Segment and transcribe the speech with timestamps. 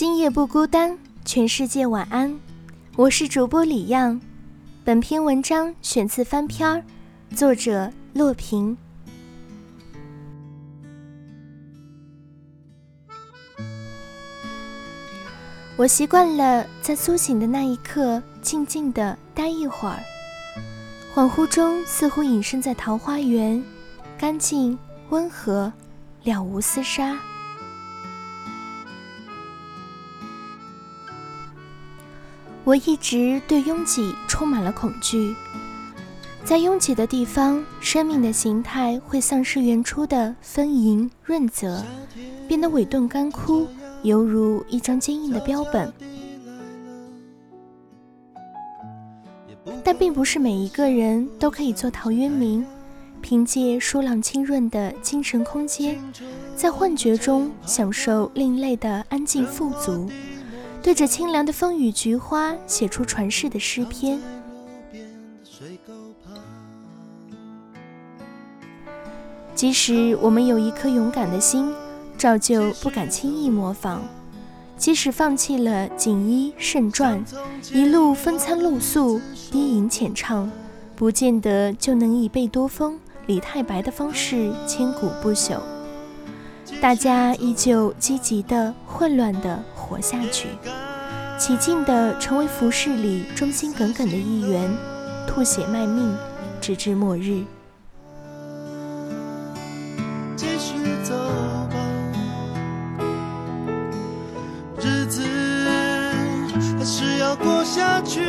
[0.00, 0.96] 今夜不孤单。
[1.26, 2.40] 全世界晚安，
[2.96, 4.18] 我是主播李漾。
[4.82, 6.82] 本篇文章选自翻篇儿，
[7.36, 8.74] 作者洛平。
[15.76, 20.00] 我习惯了在苏醒的那一刻静静的待一会儿，
[21.14, 23.62] 恍惚中似乎隐身在桃花源，
[24.16, 24.78] 干净
[25.10, 25.70] 温和，
[26.24, 27.20] 了无厮杀。
[32.64, 35.34] 我一直对拥挤充满了恐惧，
[36.44, 41.82] 在拥挤的地方，生命的形态会丧失原初的丰盈润泽，
[42.46, 43.66] 变得萎顿干枯，
[44.02, 45.92] 犹如一张坚硬的标本。
[49.82, 52.64] 但并不是每一个人都可以做陶渊明，
[53.22, 55.98] 凭借舒朗清润的精神空间，
[56.54, 60.08] 在幻觉中享受另类的安静富足。
[60.82, 64.20] 对着清凉的风雨菊花，写出传世的诗篇。
[69.54, 71.70] 即使我们有一颗勇敢的心，
[72.16, 74.00] 照旧不敢轻易模仿；
[74.78, 77.22] 即使放弃了锦衣盛传，
[77.72, 80.50] 一路风餐露宿、低吟浅唱，
[80.96, 85.58] 不见得就能以贝多芬、李太白的方式千古不朽。
[86.80, 89.62] 大家依旧积极的、混乱的。
[89.90, 90.46] 活下去，
[91.36, 94.70] 起劲地成为服饰里忠心耿耿的一员，
[95.26, 96.16] 吐血卖命，
[96.60, 97.42] 直至末日。
[100.36, 101.12] 继续走
[101.68, 101.74] 吧，
[104.78, 105.22] 日子
[106.78, 108.20] 还是要过下去。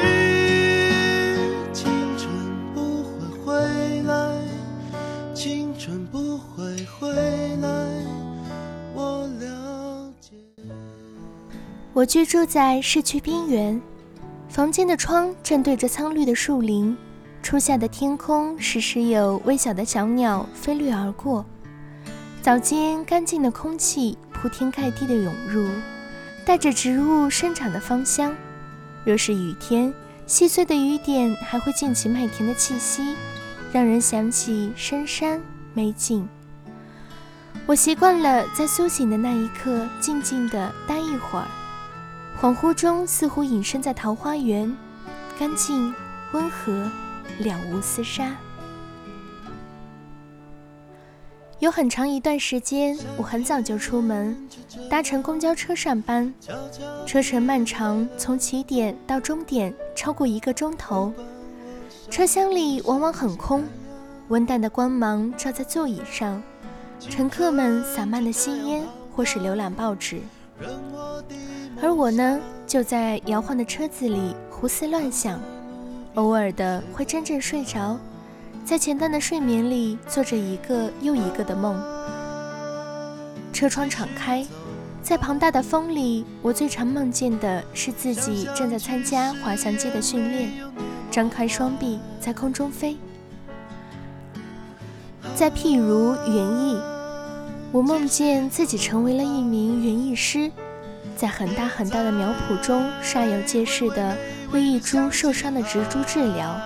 [1.72, 2.28] 青春
[2.74, 3.12] 不会
[3.46, 4.34] 回来，
[5.36, 7.51] 青春不会回
[12.02, 13.80] 我居住在市区边缘，
[14.50, 16.98] 房间的窗正对着苍绿的树林，
[17.44, 21.46] 初夏的天空时时有微小的小鸟飞掠而过。
[22.42, 25.64] 早间干净的空气铺天盖地的涌入，
[26.44, 28.36] 带着植物生长的芳香。
[29.06, 29.94] 若是雨天，
[30.26, 33.16] 细碎的雨点还会溅起麦田的气息，
[33.72, 35.40] 让人想起深山
[35.76, 36.28] 美景。
[37.68, 41.46] 我习惯了在苏醒的那一刻静静地待一会儿。
[42.42, 44.76] 恍惚中，似乎隐身在桃花源，
[45.38, 45.94] 干净
[46.32, 46.90] 温和，
[47.38, 48.36] 了无厮杀。
[51.60, 54.36] 有很长一段时间，我很早就出门，
[54.90, 56.34] 搭乘公交车上班，
[57.06, 61.14] 车程漫长，从起点到终点超过一个钟头。
[62.10, 63.64] 车厢里往往很空，
[64.30, 66.42] 温淡的光芒照在座椅上，
[67.00, 68.84] 乘客们散漫的吸烟
[69.16, 70.20] 或是浏览报纸。
[71.80, 75.40] 而我呢，就在摇晃的车子里胡思乱想，
[76.16, 77.98] 偶尔的会真正睡着，
[78.66, 81.82] 在浅淡的睡眠里做着一个又一个的梦。
[83.54, 84.46] 车窗敞开，
[85.02, 90.52] 在庞大的风里，我最常梦见的是自己正在参加滑翔机的训练，
[91.10, 92.98] 张开双臂在空中飞。
[95.36, 96.78] 再譬如园艺，
[97.72, 100.52] 我梦见自己成为了一名园艺师。
[101.22, 104.18] 在很大很大的苗圃中，煞有介事地
[104.52, 106.60] 为一株受伤的植株治疗。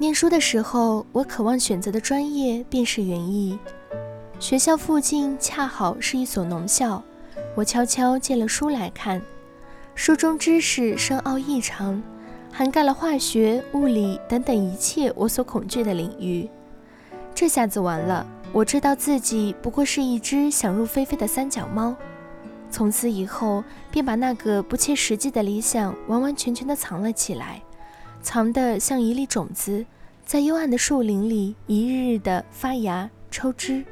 [0.00, 3.58] 念书的时候，我渴望选择的专业便是园艺。
[4.38, 7.02] 学校附近恰好是一所农校，
[7.56, 9.20] 我悄悄借了书来看。
[9.96, 12.00] 书中知识深奥异常，
[12.52, 16.48] 涵盖了化学、物理等等一切我所恐惧的领域。
[17.34, 21.96] 这下子完了，我知道自己不过是一只想入非非的三脚猫。
[22.70, 27.60] 从此以后，便把那个不切实际的理想完完全全的藏了起来，
[28.22, 29.84] 藏得像一粒种子，
[30.24, 33.84] 在幽暗的树林里一日日的发芽抽枝。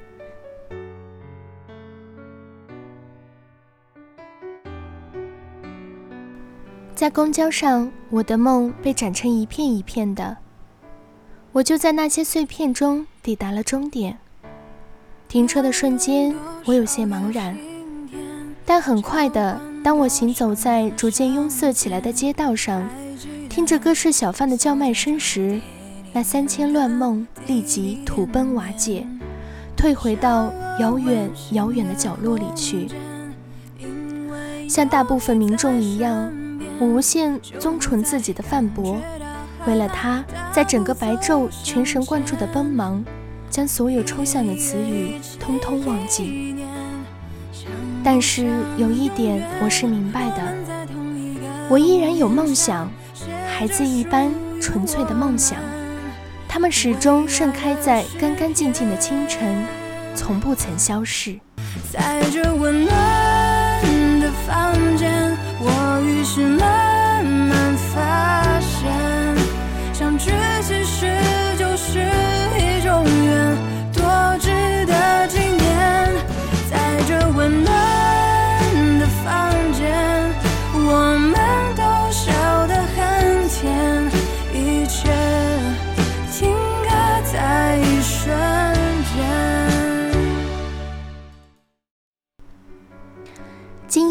[6.95, 10.37] 在公交上，我的梦被斩成一片一片的，
[11.53, 14.19] 我就在那些碎片中抵达了终点。
[15.29, 16.35] 停车的瞬间，
[16.65, 17.57] 我有些茫然。
[18.65, 22.89] 但很快的，当我行走在逐渐拥塞起来的街道上，
[23.57, 25.59] 听着各式小贩的叫卖声时，
[26.13, 29.07] 那三千乱梦立即土崩瓦解，
[29.75, 32.87] 退回到遥远遥远的角落里去。
[34.69, 36.31] 像大部分民众一样，
[36.79, 38.99] 我无限遵从自己的范博，
[39.67, 40.23] 为了他，
[40.53, 43.03] 在整个白昼全神贯注的奔忙，
[43.49, 46.57] 将所有抽象的词语通通忘记。
[48.05, 50.87] 但是有一点我是明白的，
[51.71, 52.87] 我依然有梦想，
[53.59, 54.31] 孩子一般
[54.61, 55.59] 纯粹的梦想，
[56.47, 59.65] 他们始终盛开在干干净净的清晨，
[60.15, 61.41] 从不曾消逝。
[61.91, 62.95] 在这温暖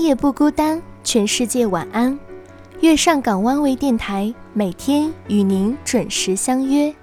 [0.06, 2.16] 夜不孤单，全世界晚安。
[2.82, 6.94] 月上港湾微电台，每天与您准时相约。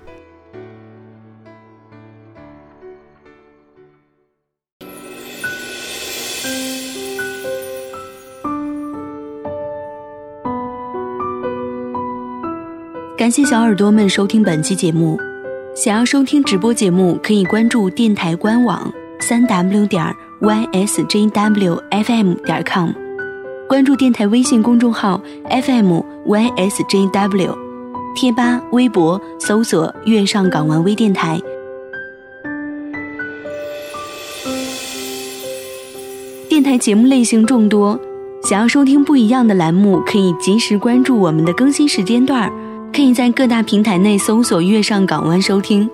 [13.19, 15.19] 感谢小耳朵们收听本期节目。
[15.75, 22.91] 想要收听直播节目，可以关注电台官网三 w 点 ysjwfm 点 com，
[23.69, 25.95] 关注电台微信公众号 fmysjw，
[28.17, 31.41] 贴吧、微博搜索“月上港湾微电台”。
[36.49, 37.99] 电台节目类型众多，
[38.43, 42.53] 想要收听不一样的栏目，可以及时关注我们的更新时间段。
[42.93, 45.89] 可以在各大平台内搜索“月上港湾”收听。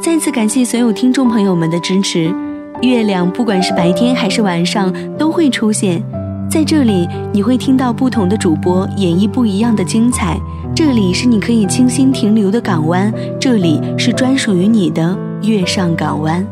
[0.00, 2.32] 再次感谢所有听众朋友们的支持。
[2.84, 6.02] 月亮不管是白天还是晚上都会出现
[6.50, 10.38] 在这里，你会听到不同的主播演绎不一样的精彩。
[10.74, 16.46] 这里是你可以清新停留的港湾，这里是专属于你的月上港湾。